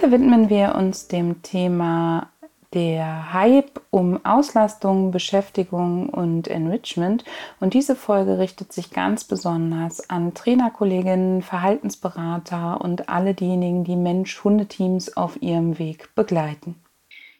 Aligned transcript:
Heute 0.00 0.12
widmen 0.12 0.48
wir 0.48 0.76
uns 0.76 1.08
dem 1.08 1.42
Thema 1.42 2.30
der 2.72 3.32
Hype 3.32 3.80
um 3.90 4.24
Auslastung, 4.24 5.10
Beschäftigung 5.10 6.08
und 6.08 6.46
Enrichment. 6.46 7.24
Und 7.58 7.74
diese 7.74 7.96
Folge 7.96 8.38
richtet 8.38 8.72
sich 8.72 8.92
ganz 8.92 9.24
besonders 9.24 10.08
an 10.08 10.34
Trainerkolleginnen, 10.34 11.42
Verhaltensberater 11.42 12.80
und 12.80 13.08
alle 13.08 13.34
diejenigen, 13.34 13.82
die 13.82 13.96
Mensch-Hundeteams 13.96 15.16
auf 15.16 15.42
ihrem 15.42 15.80
Weg 15.80 16.14
begleiten. 16.14 16.76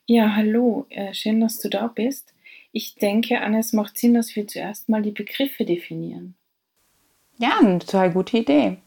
Ja, 0.06 0.34
hallo, 0.34 0.86
äh, 0.90 1.14
schön, 1.14 1.40
dass 1.40 1.60
du 1.60 1.68
da 1.68 1.86
bist. 1.86 2.34
Ich 2.72 2.96
denke, 2.96 3.40
Anne, 3.40 3.60
es 3.60 3.72
macht 3.72 3.96
Sinn, 3.96 4.14
dass 4.14 4.34
wir 4.34 4.48
zuerst 4.48 4.88
mal 4.88 5.02
die 5.02 5.12
Begriffe 5.12 5.64
definieren. 5.64 6.34
Ja, 7.38 7.60
eine 7.60 7.78
total 7.78 8.10
gute 8.10 8.38
Idee. 8.38 8.78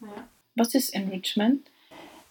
Was 0.56 0.74
ist 0.74 0.94
Enrichment? 0.94 1.71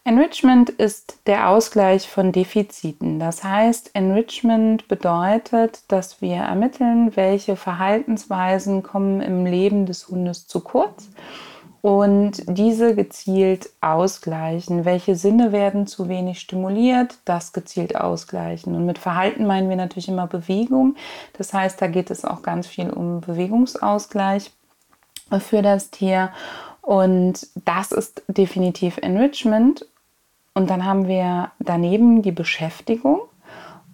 Enrichment 0.03 0.71
ist 0.71 1.19
der 1.27 1.49
Ausgleich 1.49 2.09
von 2.09 2.31
Defiziten. 2.31 3.19
Das 3.19 3.43
heißt, 3.43 3.91
Enrichment 3.93 4.87
bedeutet, 4.87 5.83
dass 5.89 6.21
wir 6.21 6.37
ermitteln, 6.37 7.15
welche 7.15 7.55
Verhaltensweisen 7.55 8.81
kommen 8.81 9.21
im 9.21 9.45
Leben 9.45 9.85
des 9.85 10.07
Hundes 10.07 10.47
zu 10.47 10.61
kurz 10.61 11.07
und 11.81 12.43
diese 12.47 12.95
gezielt 12.95 13.69
ausgleichen. 13.79 14.85
Welche 14.85 15.15
Sinne 15.15 15.51
werden 15.51 15.85
zu 15.85 16.09
wenig 16.09 16.39
stimuliert, 16.39 17.19
das 17.25 17.53
gezielt 17.53 17.95
ausgleichen. 17.95 18.75
Und 18.75 18.87
mit 18.87 18.97
Verhalten 18.97 19.45
meinen 19.45 19.69
wir 19.69 19.75
natürlich 19.75 20.09
immer 20.09 20.25
Bewegung. 20.25 20.95
Das 21.37 21.53
heißt, 21.53 21.79
da 21.79 21.85
geht 21.85 22.09
es 22.09 22.25
auch 22.25 22.41
ganz 22.41 22.65
viel 22.65 22.89
um 22.89 23.21
Bewegungsausgleich 23.21 24.51
für 25.39 25.61
das 25.61 25.91
Tier. 25.91 26.31
Und 26.81 27.47
das 27.65 27.91
ist 27.91 28.23
definitiv 28.27 28.97
Enrichment. 28.97 29.85
Und 30.53 30.69
dann 30.69 30.85
haben 30.85 31.07
wir 31.07 31.51
daneben 31.59 32.21
die 32.21 32.31
Beschäftigung. 32.31 33.21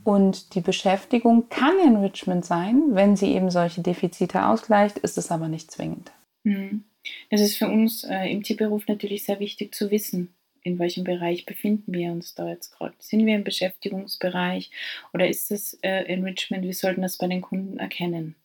Und 0.03 0.55
die 0.55 0.61
Beschäftigung 0.61 1.49
kann 1.49 1.77
Enrichment 1.79 2.45
sein, 2.45 2.81
wenn 2.91 3.17
sie 3.17 3.33
eben 3.33 3.51
solche 3.51 3.81
Defizite 3.81 4.45
ausgleicht, 4.45 4.97
ist 4.99 5.17
es 5.17 5.31
aber 5.31 5.49
nicht 5.49 5.69
zwingend. 5.69 6.11
Mhm. 6.43 6.85
Das 7.29 7.41
ist 7.41 7.57
für 7.57 7.67
uns 7.67 8.03
äh, 8.03 8.31
im 8.31 8.43
Tierberuf 8.43 8.87
natürlich 8.87 9.25
sehr 9.25 9.39
wichtig 9.39 9.75
zu 9.75 9.91
wissen, 9.91 10.33
in 10.63 10.79
welchem 10.79 11.03
Bereich 11.03 11.45
befinden 11.45 11.93
wir 11.93 12.11
uns 12.11 12.35
da 12.35 12.49
jetzt 12.49 12.71
gerade. 12.71 12.93
Sind 12.99 13.25
wir 13.25 13.35
im 13.35 13.43
Beschäftigungsbereich 13.43 14.71
oder 15.13 15.27
ist 15.27 15.51
es 15.51 15.73
äh, 15.81 16.05
Enrichment? 16.05 16.63
Wir 16.63 16.73
sollten 16.73 17.01
das 17.01 17.17
bei 17.17 17.27
den 17.27 17.41
Kunden 17.41 17.77
erkennen. 17.77 18.35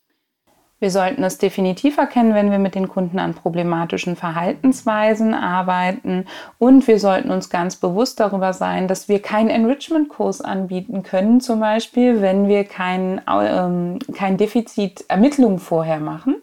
Wir 0.83 0.91
sollten 0.91 1.23
es 1.23 1.37
definitiv 1.37 1.97
erkennen, 1.97 2.33
wenn 2.33 2.51
wir 2.51 2.59
mit 2.59 2.75
den 2.75 2.89
Kunden 2.89 3.17
an 3.17 3.35
problematischen 3.35 4.17
Verhaltensweisen 4.17 5.33
arbeiten. 5.33 6.25
Und 6.59 6.85
wir 6.89 6.99
sollten 6.99 7.31
uns 7.31 7.49
ganz 7.49 7.77
bewusst 7.77 8.19
darüber 8.19 8.51
sein, 8.51 8.89
dass 8.89 9.07
wir 9.07 9.21
keinen 9.21 9.49
Enrichment-Kurs 9.49 10.41
anbieten 10.41 11.01
können, 11.01 11.39
zum 11.39 11.61
Beispiel, 11.61 12.21
wenn 12.21 12.49
wir 12.49 12.65
kein, 12.65 13.21
ähm, 13.29 13.99
kein 14.13 14.35
Defizit 14.35 15.05
Ermittlung 15.07 15.59
vorher 15.59 16.01
machen. 16.01 16.42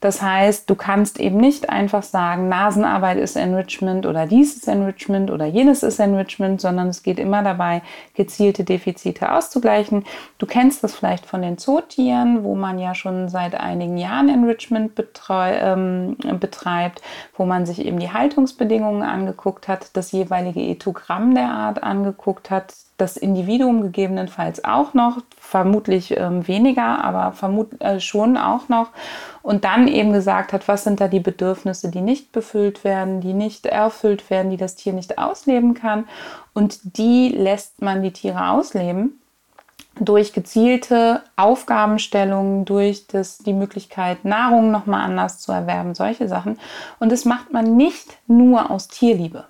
Das 0.00 0.22
heißt, 0.22 0.68
du 0.70 0.74
kannst 0.74 1.20
eben 1.20 1.36
nicht 1.36 1.68
einfach 1.68 2.02
sagen, 2.02 2.48
Nasenarbeit 2.48 3.18
ist 3.18 3.36
Enrichment 3.36 4.06
oder 4.06 4.26
dies 4.26 4.56
ist 4.56 4.66
Enrichment 4.66 5.30
oder 5.30 5.44
jenes 5.44 5.82
ist 5.82 6.00
Enrichment, 6.00 6.62
sondern 6.62 6.88
es 6.88 7.02
geht 7.02 7.18
immer 7.18 7.42
dabei, 7.42 7.82
gezielte 8.14 8.64
Defizite 8.64 9.30
auszugleichen. 9.30 10.04
Du 10.38 10.46
kennst 10.46 10.82
das 10.82 10.94
vielleicht 10.94 11.26
von 11.26 11.42
den 11.42 11.58
Zootieren, 11.58 12.44
wo 12.44 12.54
man 12.54 12.78
ja 12.78 12.94
schon 12.94 13.28
seit 13.28 13.54
einigen 13.54 13.98
Jahren 13.98 14.30
Enrichment 14.30 14.92
ähm, 15.28 16.16
betreibt, 16.40 17.02
wo 17.36 17.44
man 17.44 17.66
sich 17.66 17.84
eben 17.84 17.98
die 17.98 18.12
Haltungsbedingungen 18.12 19.02
angeguckt 19.02 19.68
hat, 19.68 19.90
das 19.92 20.12
jeweilige 20.12 20.62
Ethogramm 20.62 21.34
der 21.34 21.50
Art 21.50 21.82
angeguckt 21.82 22.50
hat, 22.50 22.72
das 23.00 23.16
Individuum 23.16 23.82
gegebenenfalls 23.82 24.64
auch 24.64 24.94
noch, 24.94 25.18
vermutlich 25.38 26.16
ähm, 26.16 26.46
weniger, 26.46 27.02
aber 27.02 27.32
vermut, 27.32 27.80
äh, 27.80 27.98
schon 27.98 28.36
auch 28.36 28.68
noch. 28.68 28.88
Und 29.42 29.64
dann 29.64 29.88
eben 29.88 30.12
gesagt 30.12 30.52
hat, 30.52 30.68
was 30.68 30.84
sind 30.84 31.00
da 31.00 31.08
die 31.08 31.20
Bedürfnisse, 31.20 31.90
die 31.90 32.02
nicht 32.02 32.32
befüllt 32.32 32.84
werden, 32.84 33.20
die 33.20 33.32
nicht 33.32 33.66
erfüllt 33.66 34.28
werden, 34.28 34.50
die 34.50 34.56
das 34.56 34.76
Tier 34.76 34.92
nicht 34.92 35.18
ausleben 35.18 35.74
kann. 35.74 36.06
Und 36.52 36.98
die 36.98 37.30
lässt 37.30 37.80
man 37.80 38.02
die 38.02 38.12
Tiere 38.12 38.50
ausleben 38.50 39.20
durch 39.98 40.32
gezielte 40.32 41.22
Aufgabenstellungen, 41.36 42.64
durch 42.64 43.06
das, 43.06 43.38
die 43.38 43.52
Möglichkeit, 43.52 44.24
Nahrung 44.24 44.70
nochmal 44.70 45.02
anders 45.02 45.40
zu 45.40 45.52
erwerben, 45.52 45.94
solche 45.94 46.28
Sachen. 46.28 46.58
Und 46.98 47.12
das 47.12 47.24
macht 47.24 47.52
man 47.52 47.76
nicht 47.76 48.16
nur 48.26 48.70
aus 48.70 48.88
Tierliebe. 48.88 49.44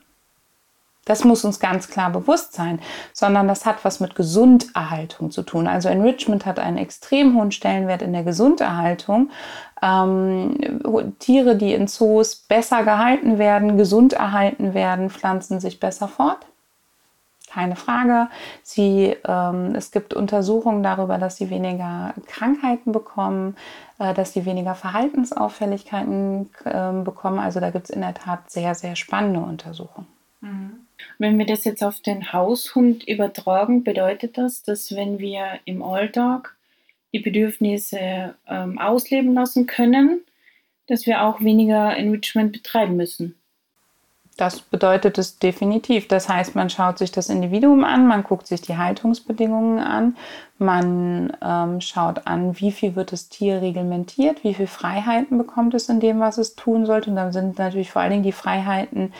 Das 1.10 1.25
muss 1.25 1.44
uns 1.44 1.59
ganz 1.59 1.88
klar 1.88 2.10
bewusst 2.10 2.53
sein, 2.53 2.78
sondern 3.12 3.48
das 3.48 3.66
hat 3.66 3.84
was 3.84 3.98
mit 3.98 4.15
Gesunderhaltung 4.15 5.32
zu 5.32 5.43
tun. 5.43 5.66
Also 5.66 5.88
Enrichment 5.88 6.47
hat 6.47 6.60
einen 6.60 6.76
extrem 6.76 7.37
hohen 7.37 7.50
Stellenwert 7.50 8.00
in 8.00 8.12
der 8.12 8.22
Gesunderhaltung. 8.22 9.31
Ähm, 9.82 10.54
Tiere, 11.19 11.56
die 11.56 11.75
in 11.75 11.88
Zoos 11.88 12.37
besser 12.37 12.84
gehalten 12.84 13.38
werden, 13.38 13.76
gesund 13.76 14.12
erhalten 14.12 14.72
werden, 14.72 15.10
pflanzen 15.10 15.59
sich 15.59 15.81
besser 15.81 16.06
fort. 16.06 16.47
Keine 17.53 17.75
Frage. 17.75 18.28
Sie, 18.62 19.16
ähm, 19.26 19.75
es 19.75 19.91
gibt 19.91 20.15
Untersuchungen 20.15 20.84
darüber, 20.84 21.19
dass 21.19 21.38
sie 21.38 21.50
weniger 21.50 22.15
Krankheiten 22.28 22.93
bekommen, 22.93 23.56
äh, 23.99 24.15
dass 24.15 24.32
sie 24.32 24.47
weniger 24.47 24.76
Verhaltensauffälligkeiten 24.76 26.50
äh, 26.65 26.93
bekommen. 27.03 27.41
Also 27.41 27.59
da 27.59 27.70
gibt 27.70 27.87
es 27.87 27.91
in 27.91 28.03
der 28.03 28.15
Tat 28.15 28.49
sehr, 28.49 28.76
sehr 28.76 28.94
spannende 28.94 29.41
Untersuchungen. 29.41 30.06
Mhm. 30.41 30.87
Wenn 31.19 31.38
wir 31.38 31.47
das 31.47 31.65
jetzt 31.65 31.83
auf 31.83 32.00
den 32.00 32.33
Haushund 32.33 33.06
übertragen, 33.06 33.84
bedeutet 33.84 34.38
das, 34.38 34.62
dass 34.62 34.94
wenn 34.94 35.19
wir 35.19 35.61
im 35.65 35.83
Alltag 35.83 36.56
die 37.12 37.21
Bedürfnisse 37.21 38.34
ähm, 38.47 38.78
ausleben 38.78 39.34
lassen 39.34 39.66
können, 39.66 40.21
dass 40.87 41.06
wir 41.06 41.22
auch 41.22 41.41
weniger 41.41 41.97
Enrichment 41.97 42.53
betreiben 42.53 42.97
müssen. 42.97 43.37
Das 44.37 44.61
bedeutet 44.61 45.19
es 45.19 45.38
definitiv. 45.38 46.09
Das 46.09 46.28
heißt, 46.28 46.55
man 46.55 46.71
schaut 46.71 46.97
sich 46.97 47.12
das 47.12 47.28
Individuum 47.28 47.84
an, 47.84 48.06
man 48.06 48.22
guckt 48.22 48.47
sich 48.47 48.62
die 48.62 48.78
Haltungsbedingungen 48.78 49.78
an, 49.78 50.17
man 50.56 51.37
ähm, 51.43 51.82
schaut 51.82 52.27
an, 52.27 52.59
wie 52.59 52.72
viel 52.72 52.97
wird 52.97 53.12
das 53.12 53.28
Tier 53.28 53.61
reglementiert, 53.61 54.43
wie 54.43 54.55
viele 54.55 54.67
Freiheiten 54.67 55.37
bekommt 55.37 55.75
es 55.75 55.91
in 55.91 56.00
dem, 56.00 56.21
was 56.21 56.38
es 56.38 56.55
tun 56.55 56.87
sollte. 56.87 57.11
Und 57.11 57.17
dann 57.17 57.32
sind 57.32 57.59
natürlich 57.59 57.91
vor 57.91 58.00
allen 58.00 58.12
Dingen 58.12 58.22
die 58.22 58.32
Freiheiten 58.32 59.12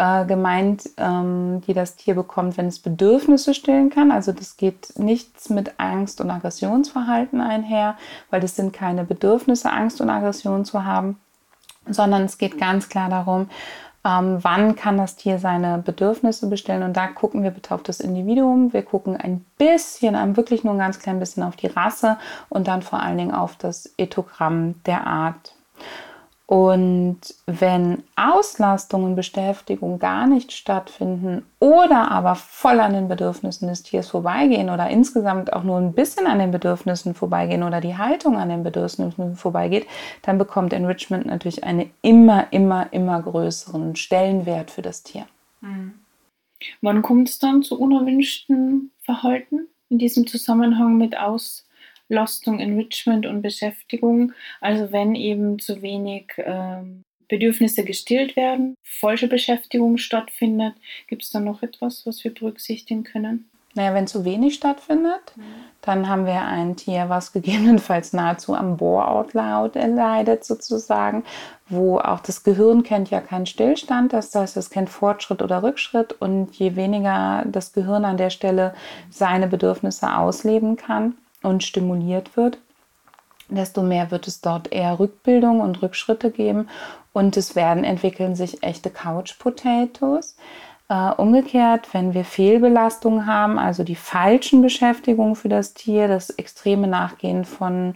äh, 0.00 0.24
gemeint, 0.24 0.88
ähm, 0.96 1.60
die 1.66 1.74
das 1.74 1.94
Tier 1.94 2.14
bekommt, 2.14 2.56
wenn 2.56 2.66
es 2.66 2.78
Bedürfnisse 2.78 3.52
stillen 3.52 3.90
kann. 3.90 4.10
Also 4.10 4.32
das 4.32 4.56
geht 4.56 4.98
nichts 4.98 5.50
mit 5.50 5.78
Angst 5.78 6.22
und 6.22 6.30
Aggressionsverhalten 6.30 7.42
einher, 7.42 7.98
weil 8.30 8.40
das 8.40 8.56
sind 8.56 8.72
keine 8.72 9.04
Bedürfnisse, 9.04 9.70
Angst 9.70 10.00
und 10.00 10.08
Aggression 10.08 10.64
zu 10.64 10.86
haben, 10.86 11.20
sondern 11.86 12.22
es 12.22 12.38
geht 12.38 12.58
ganz 12.58 12.88
klar 12.88 13.10
darum, 13.10 13.50
ähm, 14.02 14.38
wann 14.40 14.74
kann 14.74 14.96
das 14.96 15.16
Tier 15.16 15.38
seine 15.38 15.76
Bedürfnisse 15.76 16.48
bestellen. 16.48 16.82
Und 16.82 16.96
da 16.96 17.06
gucken 17.08 17.42
wir 17.42 17.50
bitte 17.50 17.74
auf 17.74 17.82
das 17.82 18.00
Individuum. 18.00 18.72
Wir 18.72 18.82
gucken 18.82 19.18
ein 19.18 19.44
bisschen, 19.58 20.14
wirklich 20.34 20.64
nur 20.64 20.72
ein 20.72 20.78
ganz 20.78 20.98
klein 20.98 21.18
bisschen 21.18 21.42
auf 21.42 21.56
die 21.56 21.66
Rasse 21.66 22.16
und 22.48 22.68
dann 22.68 22.80
vor 22.80 23.00
allen 23.00 23.18
Dingen 23.18 23.34
auf 23.34 23.56
das 23.56 23.92
Ethogramm 23.98 24.82
der 24.86 25.06
Art. 25.06 25.52
Und 26.50 27.20
wenn 27.46 28.02
Auslastung 28.16 29.04
und 29.04 29.14
Beschäftigung 29.14 30.00
gar 30.00 30.26
nicht 30.26 30.50
stattfinden 30.50 31.44
oder 31.60 32.10
aber 32.10 32.34
voll 32.34 32.80
an 32.80 32.92
den 32.92 33.06
Bedürfnissen 33.06 33.68
des 33.68 33.84
Tiers 33.84 34.08
vorbeigehen 34.08 34.68
oder 34.68 34.90
insgesamt 34.90 35.52
auch 35.52 35.62
nur 35.62 35.76
ein 35.76 35.92
bisschen 35.92 36.26
an 36.26 36.40
den 36.40 36.50
Bedürfnissen 36.50 37.14
vorbeigehen 37.14 37.62
oder 37.62 37.80
die 37.80 37.96
Haltung 37.96 38.36
an 38.36 38.48
den 38.48 38.64
Bedürfnissen 38.64 39.36
vorbeigeht, 39.36 39.86
dann 40.22 40.38
bekommt 40.38 40.72
Enrichment 40.72 41.24
natürlich 41.24 41.62
einen 41.62 41.92
immer, 42.02 42.52
immer, 42.52 42.92
immer 42.92 43.22
größeren 43.22 43.94
Stellenwert 43.94 44.72
für 44.72 44.82
das 44.82 45.04
Tier. 45.04 45.26
Mhm. 45.60 45.94
Wann 46.80 47.02
kommt 47.02 47.28
es 47.28 47.38
dann 47.38 47.62
zu 47.62 47.78
unerwünschten 47.78 48.90
Verhalten 48.98 49.68
in 49.88 49.98
diesem 49.98 50.26
Zusammenhang 50.26 50.96
mit 50.96 51.16
Auslastung? 51.16 51.69
Lastung, 52.10 52.58
Enrichment 52.58 53.24
und 53.24 53.40
Beschäftigung. 53.40 54.32
Also 54.60 54.92
wenn 54.92 55.14
eben 55.14 55.58
zu 55.58 55.80
wenig 55.80 56.32
ähm, 56.38 57.02
Bedürfnisse 57.28 57.84
gestillt 57.84 58.36
werden, 58.36 58.74
falsche 58.82 59.28
Beschäftigung 59.28 59.96
stattfindet, 59.96 60.74
gibt 61.06 61.22
es 61.22 61.30
da 61.30 61.40
noch 61.40 61.62
etwas, 61.62 62.04
was 62.04 62.22
wir 62.24 62.34
berücksichtigen 62.34 63.04
können? 63.04 63.48
Naja, 63.74 63.94
wenn 63.94 64.08
zu 64.08 64.24
wenig 64.24 64.56
stattfindet, 64.56 65.32
dann 65.80 66.08
haben 66.08 66.26
wir 66.26 66.42
ein 66.42 66.74
Tier, 66.74 67.08
was 67.08 67.32
gegebenenfalls 67.32 68.12
nahezu 68.12 68.56
am 68.56 68.76
Bore-out 68.76 69.34
leidet 69.34 70.44
sozusagen, 70.44 71.22
wo 71.68 72.00
auch 72.00 72.18
das 72.18 72.42
Gehirn 72.42 72.82
kennt 72.82 73.10
ja 73.10 73.20
keinen 73.20 73.46
Stillstand, 73.46 74.12
das 74.12 74.34
heißt, 74.34 74.56
es 74.56 74.70
kennt 74.70 74.90
Fortschritt 74.90 75.40
oder 75.40 75.62
Rückschritt 75.62 76.12
und 76.20 76.52
je 76.56 76.74
weniger 76.74 77.44
das 77.46 77.72
Gehirn 77.72 78.04
an 78.04 78.16
der 78.16 78.30
Stelle 78.30 78.74
seine 79.08 79.46
Bedürfnisse 79.46 80.16
ausleben 80.16 80.76
kann 80.76 81.14
und 81.42 81.62
stimuliert 81.62 82.36
wird, 82.36 82.58
desto 83.48 83.82
mehr 83.82 84.10
wird 84.10 84.26
es 84.26 84.40
dort 84.40 84.72
eher 84.72 84.98
Rückbildung 84.98 85.60
und 85.60 85.82
Rückschritte 85.82 86.30
geben 86.30 86.68
und 87.12 87.36
es 87.36 87.56
werden 87.56 87.84
entwickeln 87.84 88.36
sich 88.36 88.62
echte 88.62 88.90
Couch 88.90 89.38
Potatoes. 89.38 90.36
Äh, 90.88 91.12
umgekehrt, 91.12 91.88
wenn 91.92 92.14
wir 92.14 92.24
Fehlbelastungen 92.24 93.26
haben, 93.26 93.58
also 93.58 93.84
die 93.84 93.94
falschen 93.94 94.60
Beschäftigungen 94.60 95.36
für 95.36 95.48
das 95.48 95.72
Tier, 95.74 96.08
das 96.08 96.30
extreme 96.30 96.88
Nachgehen 96.88 97.44
von 97.44 97.94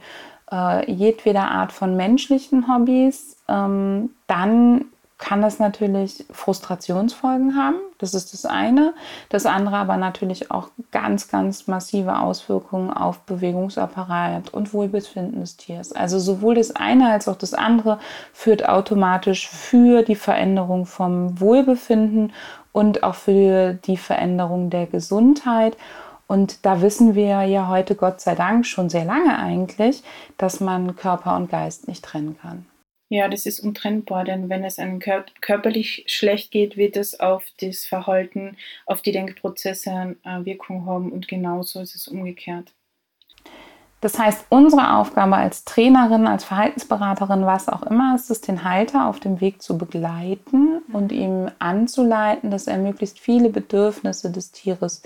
äh, 0.51 0.91
jedweder 0.91 1.51
Art 1.51 1.73
von 1.73 1.97
menschlichen 1.97 2.69
Hobbys, 2.73 3.37
ähm, 3.49 4.11
dann 4.27 4.85
kann 5.19 5.43
das 5.43 5.59
natürlich 5.59 6.25
Frustrationsfolgen 6.31 7.57
haben. 7.57 7.77
Das 8.05 8.13
ist 8.13 8.35
das 8.35 8.45
eine. 8.45 8.93
Das 9.31 9.47
andere 9.47 9.77
aber 9.77 9.97
natürlich 9.97 10.51
auch 10.51 10.69
ganz, 10.91 11.29
ganz 11.29 11.67
massive 11.67 12.19
Auswirkungen 12.19 12.93
auf 12.93 13.21
Bewegungsapparat 13.21 14.53
und 14.53 14.75
Wohlbefinden 14.75 15.41
des 15.41 15.57
Tiers. 15.57 15.93
Also 15.93 16.19
sowohl 16.19 16.57
das 16.57 16.77
eine 16.77 17.11
als 17.11 17.29
auch 17.29 17.37
das 17.37 17.55
andere 17.55 17.99
führt 18.35 18.69
automatisch 18.69 19.49
für 19.49 20.03
die 20.03 20.17
Veränderung 20.17 20.85
vom 20.85 21.41
Wohlbefinden 21.41 22.33
und 22.73 23.03
auch 23.03 23.15
für 23.15 23.73
die 23.73 23.97
Veränderung 23.97 24.69
der 24.69 24.87
Gesundheit. 24.87 25.79
Und 26.27 26.67
da 26.67 26.83
wissen 26.83 27.15
wir 27.15 27.43
ja 27.45 27.69
heute 27.69 27.95
Gott 27.95 28.21
sei 28.21 28.35
Dank 28.35 28.67
schon 28.67 28.91
sehr 28.91 29.07
lange 29.07 29.39
eigentlich, 29.39 30.03
dass 30.37 30.61
man 30.61 30.95
Körper 30.97 31.37
und 31.37 31.51
Geist 31.51 31.89
nicht 31.89 32.05
trennen 32.05 32.37
kann. 32.41 32.67
Ja, 33.11 33.29
das 33.29 33.47
ist 33.47 33.61
untrennbar, 33.61 34.25
denn 34.25 34.49
wenn 34.49 34.65
es 34.65 34.79
einem 34.79 34.99
körperlich 34.99 36.05
schlecht 36.07 36.51
geht, 36.51 36.77
wird 36.77 36.97
es 36.97 37.21
auf 37.21 37.45
das 37.61 37.85
Verhalten, 37.85 38.57
auf 38.87 39.03
die 39.03 39.13
Denkprozesse 39.13 40.17
äh, 40.25 40.45
Wirkung 40.45 40.87
haben 40.87 41.13
und 41.13 41.29
genauso 41.29 41.81
ist 41.81 41.95
es 41.95 42.09
umgekehrt. 42.09 42.73
Das 44.05 44.19
heißt, 44.19 44.47
unsere 44.51 44.97
Aufgabe 44.97 45.37
als 45.37 45.65
Trainerin, 45.65 46.27
als 46.27 46.45
Verhaltensberaterin, 46.45 47.47
was 47.47 47.71
auch 47.71 47.83
immer, 47.85 48.15
ist 48.15 48.31
es, 48.31 48.43
den 48.43 48.63
Halter 48.63 49.07
auf 49.07 49.19
dem 49.19 49.41
Weg 49.41 49.63
zu 49.63 49.79
begleiten 49.79 50.83
und 50.93 51.11
ihm 51.11 51.51
anzuleiten, 51.59 52.51
dass 52.51 52.67
er 52.67 52.77
möglichst 52.77 53.19
viele 53.19 53.49
Bedürfnisse 53.49 54.31
des 54.31 54.53
Tieres 54.53 55.03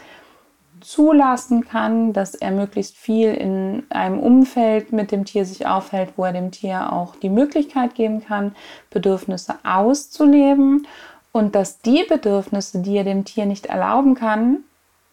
zulassen 0.80 1.64
kann, 1.64 2.12
dass 2.12 2.34
er 2.34 2.50
möglichst 2.50 2.96
viel 2.96 3.34
in 3.34 3.84
einem 3.90 4.18
Umfeld 4.18 4.92
mit 4.92 5.12
dem 5.12 5.24
Tier 5.24 5.44
sich 5.44 5.66
aufhält, 5.66 6.12
wo 6.16 6.24
er 6.24 6.32
dem 6.32 6.50
Tier 6.50 6.92
auch 6.92 7.16
die 7.16 7.28
Möglichkeit 7.28 7.94
geben 7.94 8.24
kann, 8.24 8.54
Bedürfnisse 8.90 9.54
auszuleben 9.64 10.86
und 11.32 11.54
dass 11.54 11.80
die 11.80 12.04
Bedürfnisse, 12.08 12.80
die 12.80 12.96
er 12.96 13.04
dem 13.04 13.24
Tier 13.24 13.46
nicht 13.46 13.66
erlauben 13.66 14.14
kann, 14.14 14.64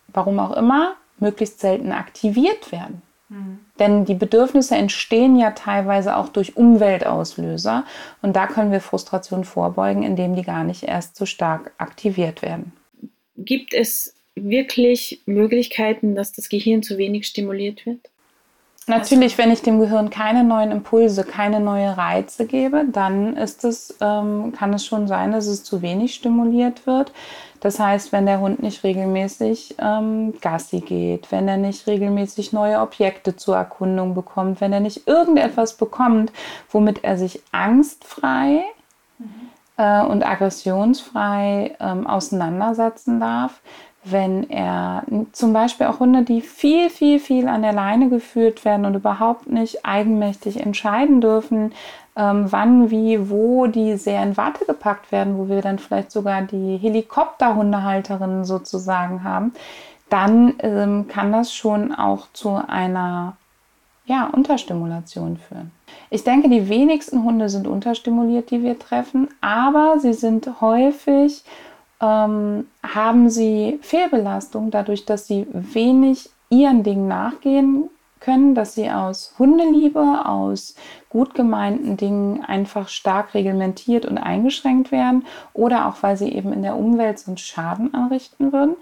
warum 0.07 0.39
auch 0.39 0.55
immer, 0.55 0.95
möglichst 1.19 1.59
selten 1.59 1.91
aktiviert 1.91 2.71
werden. 2.71 3.01
Mhm. 3.29 3.59
Denn 3.79 4.05
die 4.05 4.15
Bedürfnisse 4.15 4.75
entstehen 4.75 5.35
ja 5.35 5.51
teilweise 5.51 6.15
auch 6.15 6.29
durch 6.29 6.57
Umweltauslöser 6.57 7.83
und 8.21 8.35
da 8.35 8.47
können 8.47 8.71
wir 8.71 8.81
Frustration 8.81 9.43
vorbeugen, 9.43 10.03
indem 10.03 10.35
die 10.35 10.43
gar 10.43 10.63
nicht 10.63 10.83
erst 10.83 11.15
so 11.15 11.25
stark 11.25 11.71
aktiviert 11.77 12.41
werden. 12.41 12.73
Gibt 13.37 13.73
es 13.73 14.14
wirklich 14.49 15.21
Möglichkeiten, 15.25 16.15
dass 16.15 16.31
das 16.31 16.49
Gehirn 16.49 16.83
zu 16.83 16.97
wenig 16.97 17.27
stimuliert 17.27 17.85
wird? 17.85 17.99
Natürlich, 18.87 19.35
wenn 19.39 19.49
ich 19.49 19.63
dem 19.63 19.79
Gehirn 19.79 20.11
keine 20.11 20.43
neuen 20.43 20.71
Impulse, 20.71 21.23
keine 21.23 21.59
neue 21.59 21.97
Reize 21.97 22.45
gebe, 22.45 22.85
dann 22.91 23.35
ist 23.35 23.65
es, 23.65 23.95
ähm, 23.99 24.53
kann 24.55 24.73
es 24.75 24.85
schon 24.85 25.07
sein, 25.07 25.31
dass 25.31 25.47
es 25.47 25.63
zu 25.63 25.81
wenig 25.81 26.13
stimuliert 26.13 26.85
wird. 26.85 27.11
Das 27.61 27.79
heißt, 27.79 28.11
wenn 28.11 28.27
der 28.27 28.41
Hund 28.41 28.61
nicht 28.61 28.83
regelmäßig 28.83 29.73
ähm, 29.79 30.35
Gassi 30.39 30.81
geht, 30.81 31.31
wenn 31.31 31.47
er 31.47 31.57
nicht 31.57 31.87
regelmäßig 31.87 32.53
neue 32.53 32.79
Objekte 32.79 33.35
zur 33.35 33.55
Erkundung 33.55 34.13
bekommt, 34.13 34.61
wenn 34.61 34.71
er 34.71 34.81
nicht 34.81 35.07
irgendetwas 35.07 35.77
bekommt, 35.77 36.31
womit 36.69 37.03
er 37.03 37.17
sich 37.17 37.41
angstfrei. 37.51 38.61
Äh, 39.77 40.01
und 40.01 40.25
aggressionsfrei 40.25 41.75
ähm, 41.79 42.07
auseinandersetzen 42.07 43.19
darf, 43.19 43.61
wenn 44.03 44.49
er 44.49 45.03
zum 45.31 45.51
Beispiel 45.51 45.87
auch 45.87 45.99
Hunde, 45.99 46.21
die 46.21 46.41
viel, 46.41 46.89
viel, 46.89 47.19
viel 47.19 47.47
an 47.47 47.63
der 47.63 47.73
Leine 47.73 48.09
geführt 48.09 48.63
werden 48.63 48.85
und 48.85 48.93
überhaupt 48.93 49.49
nicht 49.49 49.83
eigenmächtig 49.85 50.63
entscheiden 50.63 51.21
dürfen, 51.21 51.73
ähm, 52.15 52.45
wann, 52.51 52.91
wie, 52.91 53.29
wo 53.29 53.65
die 53.67 53.97
sehr 53.97 54.21
in 54.23 54.37
Watte 54.37 54.65
gepackt 54.65 55.11
werden, 55.11 55.37
wo 55.37 55.49
wir 55.49 55.61
dann 55.61 55.79
vielleicht 55.79 56.11
sogar 56.11 56.43
die 56.43 56.77
Helikopterhundehalterinnen 56.77 58.45
sozusagen 58.45 59.23
haben, 59.23 59.53
dann 60.09 60.53
ähm, 60.59 61.07
kann 61.07 61.31
das 61.31 61.53
schon 61.53 61.93
auch 61.93 62.27
zu 62.31 62.61
einer 62.67 63.35
ja, 64.05 64.27
Unterstimulation 64.27 65.37
führen. 65.37 65.71
Ich 66.09 66.23
denke, 66.23 66.49
die 66.49 66.69
wenigsten 66.69 67.23
Hunde 67.23 67.49
sind 67.49 67.67
unterstimuliert, 67.67 68.51
die 68.51 68.61
wir 68.61 68.77
treffen, 68.77 69.27
aber 69.41 69.99
sie 69.99 70.13
sind 70.13 70.61
häufig 70.61 71.43
ähm, 72.01 72.67
haben 72.83 73.29
sie 73.29 73.79
Fehlbelastung 73.81 74.71
dadurch, 74.71 75.05
dass 75.05 75.27
sie 75.27 75.47
wenig 75.51 76.29
ihren 76.49 76.83
Dingen 76.83 77.07
nachgehen 77.07 77.89
können, 78.19 78.55
dass 78.55 78.75
sie 78.75 78.89
aus 78.89 79.33
Hundeliebe, 79.37 80.25
aus 80.25 80.75
gut 81.09 81.33
gemeinten 81.35 81.97
Dingen 81.97 82.43
einfach 82.43 82.89
stark 82.89 83.33
reglementiert 83.33 84.05
und 84.05 84.17
eingeschränkt 84.17 84.91
werden 84.91 85.25
oder 85.53 85.87
auch 85.87 86.01
weil 86.01 86.17
sie 86.17 86.31
eben 86.31 86.51
in 86.51 86.63
der 86.63 86.75
Umwelt 86.75 87.19
sonst 87.19 87.41
Schaden 87.41 87.93
anrichten 87.93 88.51
würden. 88.51 88.75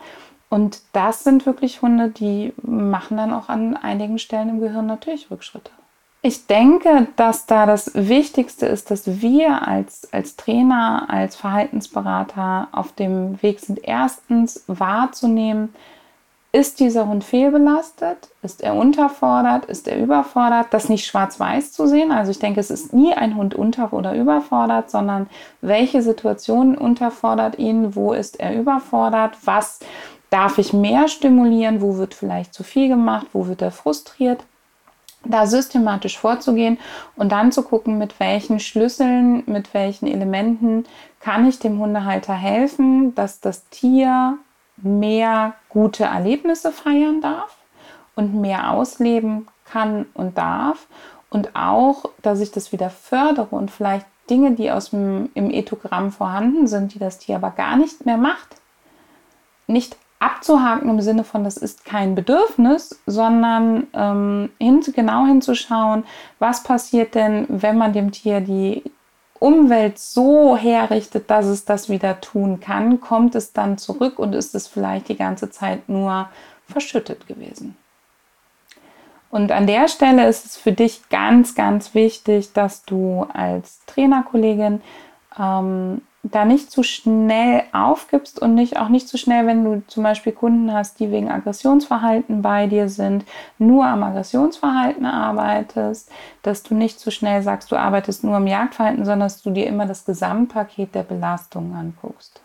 Und 0.53 0.81
das 0.91 1.23
sind 1.23 1.47
wirklich 1.47 1.81
Hunde, 1.81 2.09
die 2.09 2.53
machen 2.61 3.17
dann 3.17 3.33
auch 3.33 3.49
an 3.49 3.75
einigen 3.75 4.19
Stellen 4.19 4.49
im 4.49 4.59
Gehirn 4.59 4.85
natürlich 4.85 5.31
Rückschritte. 5.31 5.71
Ich 6.21 6.45
denke, 6.45 7.07
dass 7.15 7.47
da 7.47 7.65
das 7.65 7.89
Wichtigste 7.95 8.67
ist, 8.67 8.91
dass 8.91 9.19
wir 9.19 9.67
als, 9.67 10.13
als 10.13 10.35
Trainer, 10.35 11.07
als 11.09 11.35
Verhaltensberater 11.35 12.67
auf 12.71 12.91
dem 12.91 13.41
Weg 13.41 13.61
sind, 13.61 13.79
erstens 13.83 14.63
wahrzunehmen, 14.67 15.73
ist 16.55 16.79
dieser 16.79 17.07
Hund 17.07 17.23
fehlbelastet? 17.23 18.29
Ist 18.43 18.61
er 18.61 18.75
unterfordert? 18.75 19.65
Ist 19.65 19.87
er 19.87 19.97
überfordert? 19.97 20.67
Das 20.69 20.87
nicht 20.87 21.07
schwarz-weiß 21.07 21.71
zu 21.71 21.87
sehen. 21.87 22.11
Also 22.11 22.29
ich 22.29 22.37
denke, 22.37 22.59
es 22.59 22.69
ist 22.69 22.93
nie 22.93 23.11
ein 23.11 23.35
Hund 23.35 23.55
unter- 23.55 23.91
oder 23.91 24.13
überfordert, 24.13 24.91
sondern 24.91 25.27
welche 25.61 26.03
Situation 26.03 26.77
unterfordert 26.77 27.57
ihn? 27.57 27.95
Wo 27.95 28.13
ist 28.13 28.39
er 28.39 28.55
überfordert? 28.55 29.35
Was 29.43 29.79
darf 30.33 30.57
ich 30.57 30.73
mehr 30.73 31.07
stimulieren? 31.07 31.81
Wo 31.81 31.97
wird 31.97 32.13
vielleicht 32.13 32.53
zu 32.53 32.63
viel 32.63 32.87
gemacht? 32.87 33.27
Wo 33.33 33.47
wird 33.47 33.61
er 33.61 33.71
frustriert? 33.71 34.43
da 35.25 35.45
systematisch 35.47 36.17
vorzugehen 36.17 36.77
und 37.15 37.31
dann 37.31 37.51
zu 37.51 37.63
gucken, 37.63 37.97
mit 37.97 38.19
welchen 38.19 38.59
Schlüsseln, 38.59 39.43
mit 39.45 39.73
welchen 39.73 40.07
Elementen 40.07 40.85
kann 41.19 41.47
ich 41.47 41.59
dem 41.59 41.79
Hundehalter 41.79 42.33
helfen, 42.33 43.15
dass 43.15 43.39
das 43.39 43.69
Tier 43.69 44.37
mehr 44.77 45.53
gute 45.69 46.03
Erlebnisse 46.03 46.71
feiern 46.71 47.21
darf 47.21 47.55
und 48.15 48.35
mehr 48.35 48.71
ausleben 48.71 49.47
kann 49.65 50.05
und 50.13 50.37
darf 50.37 50.87
und 51.29 51.55
auch, 51.55 52.05
dass 52.21 52.41
ich 52.41 52.51
das 52.51 52.71
wieder 52.71 52.89
fördere 52.89 53.55
und 53.55 53.71
vielleicht 53.71 54.05
Dinge, 54.29 54.51
die 54.51 54.71
aus 54.71 54.91
dem, 54.91 55.29
im 55.33 55.51
Ethogramm 55.51 56.11
vorhanden 56.11 56.67
sind, 56.67 56.93
die 56.93 56.99
das 56.99 57.19
Tier 57.19 57.37
aber 57.37 57.51
gar 57.51 57.75
nicht 57.75 58.05
mehr 58.05 58.17
macht, 58.17 58.55
nicht 59.67 59.97
abzuhaken 60.23 60.89
im 60.89 61.01
Sinne 61.01 61.23
von, 61.23 61.43
das 61.43 61.57
ist 61.57 61.83
kein 61.83 62.15
Bedürfnis, 62.15 63.01
sondern 63.05 63.87
ähm, 63.93 64.51
hin, 64.57 64.81
genau 64.95 65.25
hinzuschauen, 65.25 66.05
was 66.39 66.63
passiert 66.63 67.13
denn, 67.15 67.45
wenn 67.49 67.77
man 67.77 67.91
dem 67.91 68.11
Tier 68.11 68.39
die 68.39 68.83
Umwelt 69.39 69.99
so 69.99 70.55
herrichtet, 70.55 71.29
dass 71.29 71.45
es 71.45 71.65
das 71.65 71.89
wieder 71.89 72.21
tun 72.21 72.61
kann, 72.61 73.01
kommt 73.01 73.35
es 73.35 73.51
dann 73.51 73.77
zurück 73.77 74.17
und 74.17 74.33
ist 74.33 74.55
es 74.55 74.69
vielleicht 74.69 75.09
die 75.09 75.17
ganze 75.17 75.49
Zeit 75.49 75.89
nur 75.89 76.29
verschüttet 76.67 77.27
gewesen. 77.27 77.75
Und 79.29 79.51
an 79.51 79.67
der 79.67 79.89
Stelle 79.89 80.27
ist 80.27 80.45
es 80.45 80.55
für 80.55 80.71
dich 80.71 81.09
ganz, 81.09 81.55
ganz 81.55 81.93
wichtig, 81.93 82.53
dass 82.53 82.85
du 82.85 83.27
als 83.33 83.81
Trainerkollegin 83.87 84.81
ähm, 85.37 86.01
da 86.23 86.45
nicht 86.45 86.71
zu 86.71 86.83
schnell 86.83 87.63
aufgibst 87.73 88.41
und 88.41 88.55
nicht 88.55 88.77
auch 88.77 88.87
nicht 88.87 89.09
zu 89.09 89.17
schnell, 89.17 89.45
wenn 89.45 89.65
du 89.65 89.83
zum 89.87 90.03
Beispiel 90.03 90.31
Kunden 90.31 90.71
hast, 90.71 90.99
die 91.01 91.11
wegen 91.11 91.29
Aggressionsverhalten 91.29 92.41
bei 92.41 92.67
dir 92.67 92.87
sind, 92.87 93.25
nur 93.57 93.85
am 93.85 94.03
Aggressionsverhalten 94.03 95.05
arbeitest, 95.05 96.09
dass 96.41 96.63
du 96.63 96.75
nicht 96.75 96.97
zu 96.97 97.11
schnell 97.11 97.41
sagst, 97.43 97.71
du 97.71 97.75
arbeitest 97.75 98.23
nur 98.23 98.35
am 98.35 98.47
Jagdverhalten, 98.47 99.03
sondern 99.03 99.27
dass 99.27 99.41
du 99.41 99.49
dir 99.49 99.67
immer 99.67 99.85
das 99.85 100.05
Gesamtpaket 100.05 100.95
der 100.95 101.03
Belastungen 101.03 101.73
anguckst. 101.73 102.41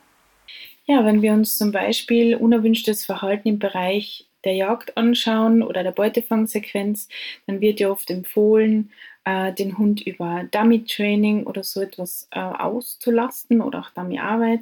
Ja, 0.86 1.04
wenn 1.04 1.22
wir 1.22 1.32
uns 1.32 1.56
zum 1.56 1.70
Beispiel 1.70 2.34
unerwünschtes 2.34 3.04
Verhalten 3.04 3.46
im 3.46 3.58
Bereich 3.60 4.26
der 4.44 4.54
Jagd 4.54 4.96
anschauen 4.96 5.62
oder 5.62 5.82
der 5.82 5.92
Beutefangsequenz, 5.92 7.08
dann 7.46 7.60
wird 7.60 7.78
ja 7.78 7.90
oft 7.90 8.10
empfohlen, 8.10 8.90
äh, 9.28 9.52
den 9.52 9.76
Hund 9.76 10.00
über 10.00 10.44
Dummy-Training 10.50 11.44
oder 11.44 11.62
so 11.62 11.80
etwas 11.80 12.28
äh, 12.30 12.40
auszulasten 12.40 13.60
oder 13.60 13.80
auch 13.80 13.90
Dummy-Arbeit. 13.90 14.60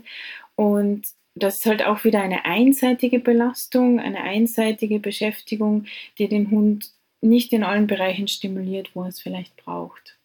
Und 0.56 1.06
das 1.34 1.58
ist 1.58 1.66
halt 1.66 1.84
auch 1.84 2.04
wieder 2.04 2.22
eine 2.22 2.44
einseitige 2.44 3.20
Belastung, 3.20 4.00
eine 4.00 4.22
einseitige 4.22 4.98
Beschäftigung, 4.98 5.84
die 6.18 6.28
den 6.28 6.50
Hund 6.50 6.90
nicht 7.20 7.52
in 7.52 7.62
allen 7.62 7.86
Bereichen 7.86 8.28
stimuliert, 8.28 8.90
wo 8.94 9.02
er 9.02 9.08
es 9.08 9.20
vielleicht 9.20 9.56
braucht. 9.56 10.18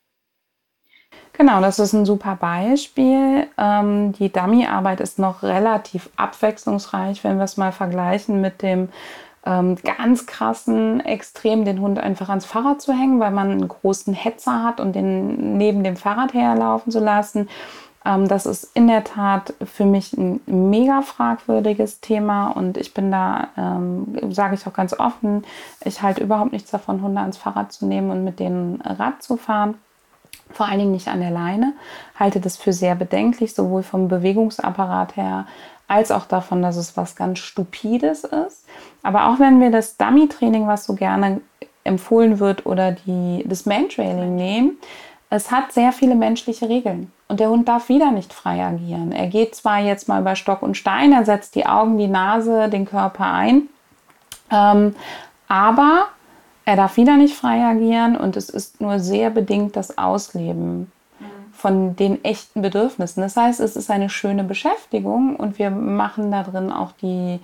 Genau, 1.33 1.61
das 1.61 1.79
ist 1.79 1.93
ein 1.93 2.05
super 2.05 2.35
Beispiel. 2.35 3.47
Ähm, 3.57 4.13
die 4.13 4.31
Dummy-Arbeit 4.31 5.01
ist 5.01 5.19
noch 5.19 5.43
relativ 5.43 6.09
abwechslungsreich, 6.15 7.23
wenn 7.23 7.37
wir 7.37 7.45
es 7.45 7.57
mal 7.57 7.71
vergleichen 7.71 8.41
mit 8.41 8.61
dem 8.61 8.89
ähm, 9.45 9.75
ganz 9.83 10.25
krassen 10.25 10.99
Extrem, 10.99 11.65
den 11.65 11.81
Hund 11.81 11.99
einfach 11.99 12.29
ans 12.29 12.45
Fahrrad 12.45 12.81
zu 12.81 12.93
hängen, 12.93 13.19
weil 13.19 13.31
man 13.31 13.51
einen 13.51 13.67
großen 13.67 14.13
Hetzer 14.13 14.63
hat 14.63 14.79
und 14.79 14.93
den 14.93 15.57
neben 15.57 15.83
dem 15.83 15.95
Fahrrad 15.95 16.33
herlaufen 16.33 16.91
zu 16.91 16.99
lassen. 16.99 17.49
Ähm, 18.05 18.27
das 18.27 18.45
ist 18.45 18.75
in 18.75 18.87
der 18.87 19.03
Tat 19.03 19.53
für 19.63 19.85
mich 19.85 20.13
ein 20.13 20.41
mega 20.45 21.01
fragwürdiges 21.01 22.01
Thema 22.01 22.49
und 22.49 22.77
ich 22.77 22.93
bin 22.93 23.11
da, 23.11 23.47
ähm, 23.57 24.31
sage 24.31 24.55
ich 24.55 24.67
auch 24.67 24.73
ganz 24.73 24.93
offen, 24.99 25.43
ich 25.83 26.01
halte 26.01 26.23
überhaupt 26.23 26.51
nichts 26.51 26.71
davon, 26.71 27.01
Hunde 27.01 27.21
ans 27.21 27.37
Fahrrad 27.37 27.71
zu 27.71 27.85
nehmen 27.85 28.11
und 28.11 28.23
mit 28.23 28.39
denen 28.39 28.81
Rad 28.81 29.23
zu 29.23 29.37
fahren 29.37 29.75
vor 30.53 30.67
allen 30.67 30.79
Dingen 30.79 30.91
nicht 30.91 31.07
an 31.07 31.19
der 31.19 31.31
Leine, 31.31 31.73
halte 32.19 32.39
das 32.39 32.57
für 32.57 32.73
sehr 32.73 32.95
bedenklich, 32.95 33.53
sowohl 33.53 33.83
vom 33.83 34.07
Bewegungsapparat 34.07 35.15
her 35.15 35.47
als 35.91 36.09
auch 36.09 36.25
davon, 36.25 36.61
dass 36.61 36.77
es 36.77 36.95
was 36.95 37.17
ganz 37.17 37.39
Stupides 37.39 38.23
ist. 38.23 38.65
Aber 39.03 39.27
auch 39.27 39.39
wenn 39.39 39.59
wir 39.59 39.71
das 39.71 39.97
Dummy-Training, 39.97 40.65
was 40.65 40.85
so 40.85 40.95
gerne 40.95 41.41
empfohlen 41.83 42.39
wird, 42.39 42.65
oder 42.65 42.93
die, 42.93 43.43
das 43.45 43.65
Man-Trailing 43.65 44.35
nehmen, 44.35 44.77
es 45.29 45.51
hat 45.51 45.73
sehr 45.73 45.91
viele 45.91 46.15
menschliche 46.15 46.69
Regeln. 46.69 47.11
Und 47.27 47.41
der 47.41 47.49
Hund 47.49 47.67
darf 47.67 47.89
wieder 47.89 48.11
nicht 48.11 48.31
frei 48.31 48.63
agieren. 48.63 49.11
Er 49.11 49.27
geht 49.27 49.53
zwar 49.53 49.79
jetzt 49.79 50.07
mal 50.07 50.21
über 50.21 50.35
Stock 50.35 50.61
und 50.61 50.77
Stein, 50.77 51.11
er 51.11 51.25
setzt 51.25 51.55
die 51.55 51.65
Augen, 51.65 51.97
die 51.97 52.07
Nase, 52.07 52.69
den 52.69 52.85
Körper 52.85 53.25
ein, 53.25 53.63
ähm, 54.49 54.95
aber 55.49 56.07
er 56.63 56.77
darf 56.77 56.95
wieder 56.95 57.17
nicht 57.17 57.35
frei 57.35 57.65
agieren 57.65 58.15
und 58.15 58.37
es 58.37 58.49
ist 58.49 58.79
nur 58.79 58.99
sehr 58.99 59.29
bedingt 59.29 59.75
das 59.75 59.97
Ausleben 59.97 60.91
von 61.61 61.95
den 61.95 62.23
echten 62.25 62.63
Bedürfnissen. 62.63 63.21
Das 63.21 63.37
heißt, 63.37 63.59
es 63.59 63.75
ist 63.75 63.91
eine 63.91 64.09
schöne 64.09 64.43
Beschäftigung 64.43 65.35
und 65.35 65.59
wir 65.59 65.69
machen 65.69 66.31
da 66.31 66.41
drin 66.41 66.71
auch 66.71 66.91
die, 67.03 67.39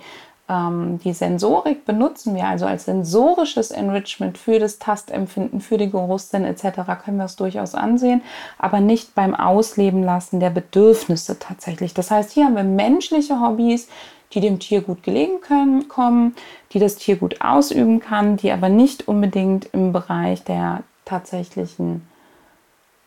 ähm, 0.48 0.98
die 1.04 1.12
Sensorik, 1.12 1.84
benutzen 1.84 2.34
wir 2.34 2.46
also 2.48 2.66
als 2.66 2.86
sensorisches 2.86 3.70
Enrichment 3.70 4.36
für 4.36 4.58
das 4.58 4.80
Tastempfinden, 4.80 5.60
für 5.60 5.78
die 5.78 5.88
Geruchssinn 5.88 6.44
etc. 6.44 6.80
können 7.04 7.18
wir 7.18 7.26
es 7.26 7.36
durchaus 7.36 7.76
ansehen, 7.76 8.22
aber 8.58 8.80
nicht 8.80 9.14
beim 9.14 9.36
Ausleben 9.36 10.02
lassen 10.02 10.40
der 10.40 10.50
Bedürfnisse 10.50 11.38
tatsächlich. 11.38 11.94
Das 11.94 12.10
heißt, 12.10 12.32
hier 12.32 12.46
haben 12.46 12.56
wir 12.56 12.64
menschliche 12.64 13.40
Hobbys, 13.40 13.86
die 14.32 14.40
dem 14.40 14.58
Tier 14.58 14.80
gut 14.80 15.04
gelegen 15.04 15.40
können, 15.40 15.86
kommen, 15.86 16.34
die 16.72 16.80
das 16.80 16.96
Tier 16.96 17.14
gut 17.14 17.40
ausüben 17.40 18.00
kann, 18.00 18.36
die 18.36 18.50
aber 18.50 18.68
nicht 18.68 19.06
unbedingt 19.06 19.66
im 19.66 19.92
Bereich 19.92 20.42
der 20.42 20.82
tatsächlichen 21.04 22.02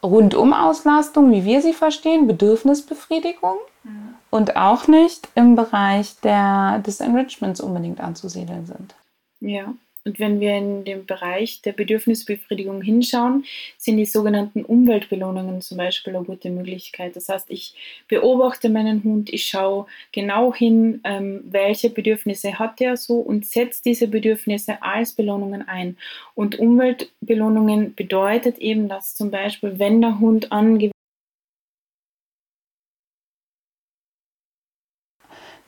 Rundumauslastung, 0.03 1.31
wie 1.31 1.45
wir 1.45 1.61
sie 1.61 1.73
verstehen, 1.73 2.27
Bedürfnisbefriedigung 2.27 3.57
mhm. 3.83 4.15
und 4.29 4.55
auch 4.55 4.87
nicht 4.87 5.29
im 5.35 5.55
Bereich 5.55 6.19
der, 6.21 6.79
des 6.79 6.99
Enrichments 6.99 7.61
unbedingt 7.61 8.01
anzusiedeln 8.01 8.65
sind. 8.65 8.95
Ja. 9.39 9.73
Und 10.03 10.19
wenn 10.19 10.39
wir 10.39 10.57
in 10.57 10.83
den 10.83 11.05
Bereich 11.05 11.61
der 11.61 11.73
Bedürfnisbefriedigung 11.73 12.81
hinschauen, 12.81 13.45
sind 13.77 13.97
die 13.97 14.05
sogenannten 14.05 14.65
Umweltbelohnungen 14.65 15.61
zum 15.61 15.77
Beispiel 15.77 16.15
eine 16.15 16.25
gute 16.25 16.49
Möglichkeit. 16.49 17.15
Das 17.15 17.29
heißt, 17.29 17.51
ich 17.51 17.75
beobachte 18.07 18.69
meinen 18.69 19.03
Hund, 19.03 19.31
ich 19.31 19.45
schaue 19.45 19.85
genau 20.11 20.53
hin, 20.53 21.01
ähm, 21.03 21.41
welche 21.45 21.91
Bedürfnisse 21.91 22.57
hat 22.57 22.81
er 22.81 22.97
so 22.97 23.19
und 23.19 23.45
setze 23.45 23.83
diese 23.83 24.07
Bedürfnisse 24.07 24.81
als 24.81 25.13
Belohnungen 25.13 25.67
ein. 25.67 25.97
Und 26.33 26.57
Umweltbelohnungen 26.57 27.93
bedeutet 27.93 28.57
eben, 28.57 28.89
dass 28.89 29.15
zum 29.15 29.29
Beispiel, 29.29 29.77
wenn 29.77 30.01
der 30.01 30.19
Hund 30.19 30.51
an 30.51 30.79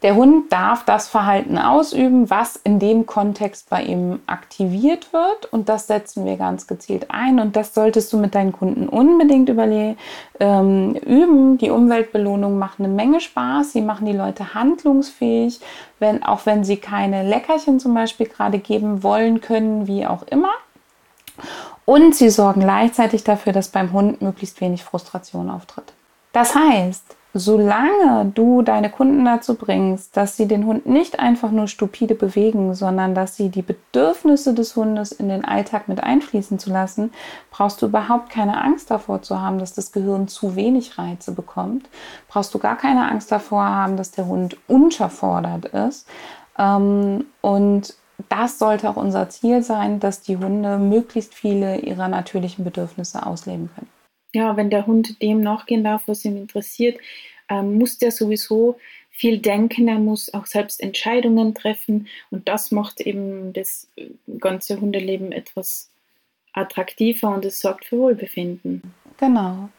Der 0.04 0.16
Hund 0.16 0.52
darf 0.52 0.84
das 0.84 1.08
Verhalten 1.08 1.58
ausüben, 1.58 2.30
was 2.30 2.58
in 2.58 2.78
dem 2.78 3.06
Kontext 3.06 3.70
bei 3.70 3.84
ihm 3.84 4.20
aktiviert 4.28 5.14
wird. 5.14 5.46
Und 5.52 5.70
das 5.70 5.88
setzen 5.88 6.26
wir 6.26 6.36
ganz 6.36 6.68
gezielt 6.68 7.10
ein. 7.10 7.40
Und 7.40 7.56
das 7.56 7.74
solltest 7.74 8.12
du 8.12 8.18
mit 8.18 8.36
deinen 8.36 8.52
Kunden 8.52 8.90
unbedingt 8.90 9.50
ähm, 10.42 10.96
üben. 10.96 11.58
Die 11.58 11.70
Umweltbelohnungen 11.70 12.60
machen 12.60 12.84
eine 12.84 12.94
Menge 12.94 13.22
Spaß. 13.22 13.72
Sie 13.72 13.82
machen 13.82 14.06
die 14.06 14.12
Leute 14.12 14.54
handlungsfähig, 14.54 15.62
wenn, 16.00 16.22
auch 16.22 16.46
wenn 16.46 16.66
sie 16.66 16.78
keine 16.78 17.28
Leckerchen 17.28 17.80
zum 17.80 17.94
Beispiel 17.94 18.28
gerade 18.28 18.60
geben 18.60 19.04
wollen 19.04 19.40
können, 19.40 19.88
wie 19.88 20.06
auch 20.06 20.24
immer. 20.24 20.52
Und 21.86 22.14
sie 22.14 22.30
sorgen 22.30 22.60
gleichzeitig 22.60 23.24
dafür, 23.24 23.54
dass 23.54 23.70
beim 23.70 23.94
Hund 23.94 24.22
möglichst 24.22 24.60
wenig 24.60 24.84
Frustration 24.84 25.50
auftritt. 25.50 25.94
Das 26.34 26.56
heißt, 26.56 27.16
solange 27.34 28.32
du 28.34 28.62
deine 28.62 28.92
Kunden 28.92 29.25
dazu 29.25 29.56
bringst, 29.56 30.16
dass 30.16 30.38
sie 30.38 30.48
den 30.48 30.68
Hund 30.68 30.86
nicht 30.86 31.20
einfach 31.20 31.50
nur 31.50 31.68
stupide 31.68 32.13
bewegen, 32.13 32.75
sondern 32.75 33.16
dass 33.16 33.36
sie 33.36 33.50
die 33.50 33.63
Bedürfnisse 33.63 34.54
des 34.54 34.75
Hundes 34.75 35.12
in 35.12 35.30
den 35.30 35.44
Alltag 35.44 35.88
mit 35.88 36.04
einfließen 36.04 36.60
zu 36.60 36.70
lassen, 36.70 37.12
brauchst 37.50 37.82
du 37.82 37.88
überhaupt 37.88 38.30
keine 38.30 38.62
Angst 38.62 38.92
davor 38.92 39.24
zu 39.24 39.42
haben, 39.42 39.58
dass 39.58 39.74
das 39.74 39.92
Gehirn 39.92 40.28
zu 40.28 40.56
wenig 40.56 41.00
Reize 41.00 41.32
bekommt. 41.32 41.90
Brauchst 42.28 42.54
du 42.54 42.60
gar 42.60 42.78
keine 42.78 43.10
Angst 43.10 43.32
davor 43.32 43.63
haben, 43.63 43.98
dass 43.98 44.12
der 44.12 44.28
Hund 44.28 44.58
unterfordert 44.68 45.66
ist. 45.66 46.08
Ähm, 46.60 47.25
und 47.42 47.96
das 48.30 48.60
sollte 48.60 48.88
auch 48.90 48.96
unser 48.96 49.30
Ziel 49.30 49.63
sein, 49.63 50.00
dass 50.00 50.22
die 50.22 50.38
Hunde 50.38 50.78
möglichst 50.78 51.34
viele 51.34 51.78
ihrer 51.78 52.08
natürlichen 52.08 52.63
Bedürfnisse 52.63 53.25
ausleben 53.25 53.72
können 53.75 53.93
ja, 54.34 54.58
wenn 54.58 54.70
der 54.70 54.88
Hund 54.88 55.22
dem 55.22 55.42
nachgehen 55.42 55.84
darf, 55.84 56.04
was 56.08 56.25
ihm 56.25 56.36
interessiert, 56.36 56.98
ähm, 57.50 57.78
muss 57.78 57.98
der 57.98 58.12
sowieso 58.12 58.78
viel 59.12 59.38
denken, 59.38 59.88
er 59.88 60.00
muss 60.00 60.34
auch 60.34 60.48
selbst 60.48 60.82
Entscheidungen 60.82 61.54
treffen 61.54 62.08
und 62.32 62.48
das 62.48 62.72
macht 62.72 63.00
eben 63.00 63.54
das 63.54 63.88
äh, 63.96 64.08
ganze 64.40 64.82
Hundeleben 64.82 65.32
etwas 65.32 65.90
attraktiver 66.54 67.34
und 67.34 67.46
es 67.46 67.62
sorgt 67.62 67.86
für 67.86 67.98
Wohlbefinden. 67.98 68.94
Genau. 69.18 69.70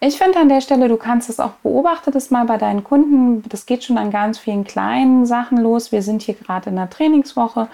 Ich 0.00 0.16
finde 0.16 0.40
an 0.40 0.48
der 0.48 0.60
Stelle, 0.60 0.88
du 0.88 0.96
kannst 0.96 1.30
es 1.30 1.38
auch 1.38 1.52
beobachten, 1.62 2.10
das 2.10 2.30
mal 2.30 2.44
bei 2.44 2.56
deinen 2.56 2.82
Kunden. 2.82 3.44
Das 3.48 3.66
geht 3.66 3.84
schon 3.84 3.98
an 3.98 4.10
ganz 4.10 4.38
vielen 4.38 4.64
kleinen 4.64 5.26
Sachen 5.26 5.58
los. 5.58 5.92
Wir 5.92 6.02
sind 6.02 6.22
hier 6.22 6.34
gerade 6.34 6.70
in 6.70 6.76
der 6.76 6.90
Trainingswoche 6.90 7.68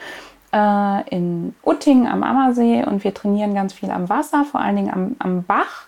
äh, 0.53 1.09
in 1.11 1.55
Utting 1.63 2.07
am 2.07 2.23
Ammersee 2.23 2.85
und 2.85 3.05
wir 3.05 3.15
trainieren 3.15 3.55
ganz 3.55 3.73
viel 3.73 3.91
am 3.91 4.09
Wasser, 4.09 4.45
vor 4.45 4.61
allen 4.61 4.77
Dingen 4.77 4.93
am, 4.93 5.17
am 5.19 5.45
Bach, 5.45 5.87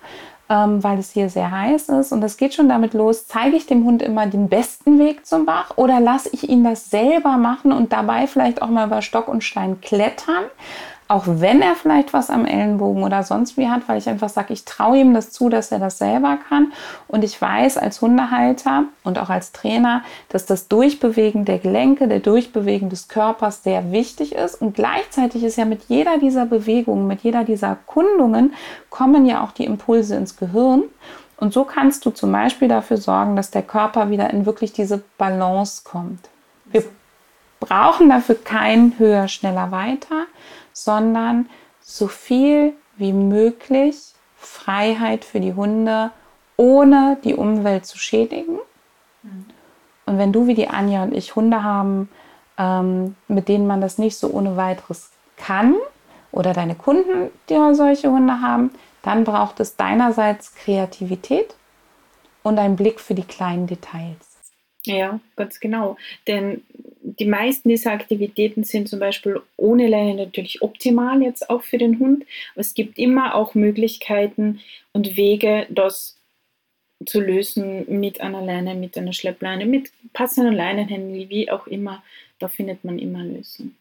ähm, 0.48 0.82
weil 0.82 0.98
es 0.98 1.10
hier 1.10 1.28
sehr 1.28 1.50
heiß 1.50 1.88
ist. 1.88 2.12
Und 2.12 2.22
es 2.22 2.36
geht 2.36 2.54
schon 2.54 2.68
damit 2.68 2.94
los, 2.94 3.26
zeige 3.26 3.56
ich 3.56 3.66
dem 3.66 3.84
Hund 3.84 4.02
immer 4.02 4.26
den 4.26 4.48
besten 4.48 4.98
Weg 4.98 5.26
zum 5.26 5.46
Bach 5.46 5.72
oder 5.76 6.00
lasse 6.00 6.30
ich 6.32 6.48
ihn 6.48 6.64
das 6.64 6.90
selber 6.90 7.36
machen 7.36 7.72
und 7.72 7.92
dabei 7.92 8.26
vielleicht 8.26 8.62
auch 8.62 8.68
mal 8.68 8.86
über 8.86 9.02
Stock 9.02 9.28
und 9.28 9.44
Stein 9.44 9.80
klettern 9.80 10.44
auch 11.10 11.24
wenn 11.26 11.60
er 11.60 11.74
vielleicht 11.74 12.12
was 12.12 12.30
am 12.30 12.46
Ellenbogen 12.46 13.02
oder 13.02 13.24
sonst 13.24 13.56
wie 13.56 13.68
hat, 13.68 13.88
weil 13.88 13.98
ich 13.98 14.08
einfach 14.08 14.28
sage, 14.28 14.52
ich 14.52 14.64
traue 14.64 14.98
ihm 14.98 15.12
das 15.12 15.32
zu, 15.32 15.48
dass 15.48 15.72
er 15.72 15.80
das 15.80 15.98
selber 15.98 16.38
kann. 16.48 16.72
Und 17.08 17.24
ich 17.24 17.42
weiß 17.42 17.78
als 17.78 18.00
Hundehalter 18.00 18.84
und 19.02 19.18
auch 19.18 19.28
als 19.28 19.50
Trainer, 19.50 20.04
dass 20.28 20.46
das 20.46 20.68
Durchbewegen 20.68 21.44
der 21.44 21.58
Gelenke, 21.58 22.06
der 22.06 22.20
Durchbewegen 22.20 22.90
des 22.90 23.08
Körpers 23.08 23.64
sehr 23.64 23.90
wichtig 23.90 24.36
ist. 24.36 24.54
Und 24.62 24.76
gleichzeitig 24.76 25.42
ist 25.42 25.56
ja 25.56 25.64
mit 25.64 25.82
jeder 25.88 26.18
dieser 26.18 26.46
Bewegungen, 26.46 27.08
mit 27.08 27.22
jeder 27.22 27.42
dieser 27.42 27.76
Kundungen, 27.86 28.54
kommen 28.88 29.26
ja 29.26 29.42
auch 29.42 29.50
die 29.50 29.64
Impulse 29.64 30.14
ins 30.14 30.36
Gehirn. 30.36 30.84
Und 31.38 31.52
so 31.52 31.64
kannst 31.64 32.06
du 32.06 32.10
zum 32.10 32.30
Beispiel 32.30 32.68
dafür 32.68 32.98
sorgen, 32.98 33.34
dass 33.34 33.50
der 33.50 33.62
Körper 33.62 34.10
wieder 34.10 34.30
in 34.30 34.46
wirklich 34.46 34.72
diese 34.72 35.02
Balance 35.18 35.82
kommt. 35.82 36.28
Wir 36.66 36.84
brauchen 37.58 38.08
dafür 38.08 38.36
kein 38.36 38.96
höher, 38.98 39.26
schneller, 39.26 39.72
weiter, 39.72 40.26
sondern 40.72 41.48
so 41.80 42.08
viel 42.08 42.74
wie 42.96 43.12
möglich 43.12 43.96
Freiheit 44.36 45.24
für 45.24 45.40
die 45.40 45.54
Hunde, 45.54 46.10
ohne 46.56 47.18
die 47.24 47.34
Umwelt 47.34 47.86
zu 47.86 47.98
schädigen. 47.98 48.58
Mhm. 49.22 49.46
Und 50.06 50.18
wenn 50.18 50.32
du 50.32 50.46
wie 50.46 50.54
die 50.54 50.68
Anja 50.68 51.02
und 51.02 51.14
ich 51.14 51.36
Hunde 51.36 51.62
haben, 51.62 52.08
ähm, 52.58 53.16
mit 53.28 53.48
denen 53.48 53.66
man 53.66 53.80
das 53.80 53.98
nicht 53.98 54.16
so 54.16 54.30
ohne 54.30 54.56
weiteres 54.56 55.10
kann, 55.36 55.76
oder 56.32 56.52
deine 56.52 56.74
Kunden, 56.74 57.30
die 57.48 57.74
solche 57.74 58.10
Hunde 58.10 58.40
haben, 58.40 58.70
dann 59.02 59.24
braucht 59.24 59.60
es 59.60 59.76
deinerseits 59.76 60.54
Kreativität 60.54 61.54
und 62.42 62.58
einen 62.58 62.76
Blick 62.76 63.00
für 63.00 63.14
die 63.14 63.24
kleinen 63.24 63.66
Details. 63.66 64.38
Ja, 64.84 65.20
ganz 65.36 65.60
genau. 65.60 65.96
Denn 66.26 66.64
die 67.20 67.26
meisten 67.26 67.68
dieser 67.68 67.92
Aktivitäten 67.92 68.64
sind 68.64 68.88
zum 68.88 68.98
Beispiel 68.98 69.40
ohne 69.56 69.86
Leine 69.86 70.14
natürlich 70.14 70.62
optimal 70.62 71.22
jetzt 71.22 71.50
auch 71.50 71.62
für 71.62 71.76
den 71.76 71.98
Hund. 71.98 72.24
Aber 72.54 72.62
es 72.62 72.72
gibt 72.74 72.98
immer 72.98 73.34
auch 73.34 73.54
Möglichkeiten 73.54 74.60
und 74.92 75.16
Wege, 75.16 75.66
das 75.68 76.16
zu 77.04 77.20
lösen 77.20 78.00
mit 78.00 78.20
einer 78.20 78.42
Leine, 78.42 78.74
mit 78.74 78.96
einer 78.96 79.12
Schleppleine, 79.12 79.66
mit 79.66 79.90
passenden 80.14 80.54
Leinenhänden, 80.54 81.28
wie 81.28 81.50
auch 81.50 81.66
immer. 81.66 82.02
Da 82.38 82.48
findet 82.48 82.84
man 82.84 82.98
immer 82.98 83.22
Lösungen. 83.22 83.76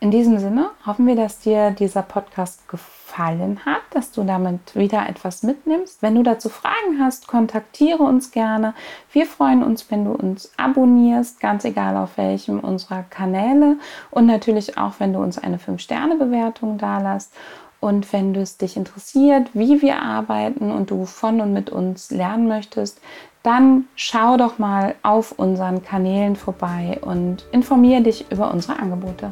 In 0.00 0.10
diesem 0.10 0.38
Sinne 0.38 0.70
hoffen 0.84 1.06
wir, 1.06 1.16
dass 1.16 1.40
dir 1.40 1.70
dieser 1.70 2.02
Podcast 2.02 2.68
gefallen 2.68 3.60
hat, 3.64 3.80
dass 3.92 4.12
du 4.12 4.22
damit 4.22 4.76
wieder 4.76 5.08
etwas 5.08 5.42
mitnimmst. 5.42 6.02
Wenn 6.02 6.14
du 6.14 6.22
dazu 6.22 6.50
Fragen 6.50 7.00
hast, 7.00 7.26
kontaktiere 7.26 8.02
uns 8.02 8.30
gerne. 8.30 8.74
Wir 9.12 9.24
freuen 9.24 9.62
uns, 9.62 9.90
wenn 9.90 10.04
du 10.04 10.12
uns 10.12 10.52
abonnierst, 10.58 11.40
ganz 11.40 11.64
egal 11.64 11.96
auf 11.96 12.18
welchem 12.18 12.60
unserer 12.60 13.04
Kanäle 13.04 13.78
und 14.10 14.26
natürlich 14.26 14.76
auch, 14.76 14.94
wenn 14.98 15.14
du 15.14 15.20
uns 15.20 15.38
eine 15.38 15.56
5-Sterne-Bewertung 15.56 16.76
dalässt. 16.76 17.32
Und 17.80 18.12
wenn 18.12 18.34
es 18.34 18.56
dich 18.56 18.76
interessiert, 18.76 19.50
wie 19.52 19.80
wir 19.80 20.00
arbeiten 20.00 20.70
und 20.70 20.90
du 20.90 21.04
von 21.04 21.40
und 21.40 21.52
mit 21.52 21.70
uns 21.70 22.10
lernen 22.10 22.48
möchtest, 22.48 23.00
dann 23.42 23.84
schau 23.94 24.38
doch 24.38 24.58
mal 24.58 24.94
auf 25.02 25.32
unseren 25.32 25.82
Kanälen 25.82 26.34
vorbei 26.34 26.98
und 27.02 27.46
informiere 27.52 28.02
dich 28.02 28.30
über 28.30 28.50
unsere 28.50 28.78
Angebote. 28.78 29.30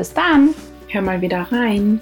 Bis 0.00 0.14
dann. 0.14 0.54
Hör 0.88 1.02
mal 1.02 1.20
wieder 1.20 1.46
rein. 1.52 2.00